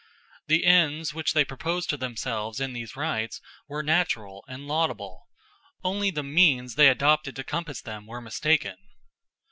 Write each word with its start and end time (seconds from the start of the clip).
The 0.47 0.65
ends 0.65 1.13
which 1.13 1.33
they 1.33 1.45
proposed 1.45 1.87
to 1.91 1.95
themselves 1.97 2.59
in 2.59 2.73
these 2.73 2.95
rites 2.95 3.39
were 3.67 3.83
natural 3.83 4.43
and 4.47 4.67
laudable; 4.67 5.27
only 5.83 6.09
the 6.09 6.23
means 6.23 6.73
they 6.73 6.87
adopted 6.87 7.35
to 7.35 7.43
compass 7.43 7.81
them 7.83 8.07
were 8.07 8.19
mistaken. 8.19 8.77